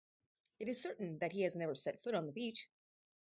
It 0.57 0.67
is 0.67 0.81
certain 0.81 1.19
that 1.19 1.31
he 1.31 1.43
has 1.43 1.55
never 1.55 1.75
set 1.75 2.01
foot 2.01 2.15
on 2.15 2.25
the 2.25 2.31
beach. 2.31 2.67